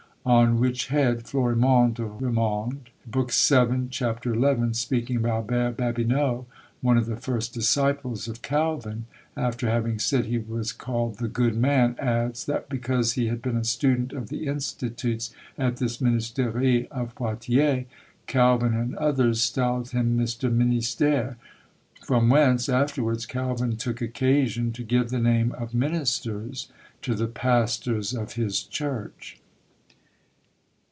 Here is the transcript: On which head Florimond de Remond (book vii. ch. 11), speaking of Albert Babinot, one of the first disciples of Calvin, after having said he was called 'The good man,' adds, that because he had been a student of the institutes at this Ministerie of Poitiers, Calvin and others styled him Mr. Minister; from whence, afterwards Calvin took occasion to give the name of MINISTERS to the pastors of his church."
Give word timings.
On 0.23 0.59
which 0.59 0.85
head 0.89 1.23
Florimond 1.25 1.95
de 1.95 2.03
Remond 2.05 2.91
(book 3.07 3.31
vii. 3.33 3.87
ch. 3.89 4.01
11), 4.03 4.75
speaking 4.75 5.15
of 5.17 5.25
Albert 5.25 5.77
Babinot, 5.77 6.45
one 6.79 6.95
of 6.99 7.07
the 7.07 7.15
first 7.17 7.55
disciples 7.55 8.27
of 8.27 8.43
Calvin, 8.43 9.07
after 9.35 9.67
having 9.67 9.97
said 9.97 10.25
he 10.25 10.37
was 10.37 10.73
called 10.73 11.17
'The 11.17 11.29
good 11.29 11.55
man,' 11.57 11.95
adds, 11.97 12.45
that 12.45 12.69
because 12.69 13.13
he 13.13 13.29
had 13.29 13.41
been 13.41 13.57
a 13.57 13.63
student 13.63 14.13
of 14.13 14.29
the 14.29 14.45
institutes 14.45 15.33
at 15.57 15.77
this 15.77 15.97
Ministerie 15.99 16.87
of 16.89 17.15
Poitiers, 17.15 17.87
Calvin 18.27 18.75
and 18.75 18.95
others 18.97 19.41
styled 19.41 19.89
him 19.89 20.15
Mr. 20.19 20.53
Minister; 20.53 21.37
from 22.05 22.29
whence, 22.29 22.69
afterwards 22.69 23.25
Calvin 23.25 23.75
took 23.75 24.01
occasion 24.03 24.71
to 24.73 24.83
give 24.83 25.09
the 25.09 25.17
name 25.17 25.51
of 25.53 25.73
MINISTERS 25.73 26.69
to 27.01 27.15
the 27.15 27.27
pastors 27.27 28.13
of 28.13 28.33
his 28.33 28.61
church." 28.61 29.39